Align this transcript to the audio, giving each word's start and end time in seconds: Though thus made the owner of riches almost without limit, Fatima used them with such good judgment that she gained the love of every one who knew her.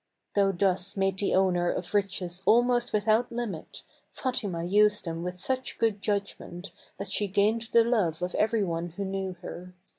Though 0.33 0.51
thus 0.51 0.97
made 0.97 1.19
the 1.19 1.35
owner 1.35 1.69
of 1.69 1.93
riches 1.93 2.41
almost 2.47 2.91
without 2.91 3.31
limit, 3.31 3.83
Fatima 4.11 4.63
used 4.63 5.05
them 5.05 5.21
with 5.21 5.39
such 5.39 5.77
good 5.77 6.01
judgment 6.01 6.71
that 6.97 7.11
she 7.11 7.27
gained 7.27 7.69
the 7.71 7.83
love 7.83 8.23
of 8.23 8.33
every 8.33 8.63
one 8.63 8.89
who 8.89 9.05
knew 9.05 9.33
her. 9.43 9.75